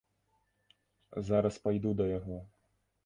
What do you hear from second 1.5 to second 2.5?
пайду да яго.